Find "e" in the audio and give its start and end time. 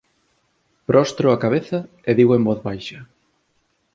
2.09-2.11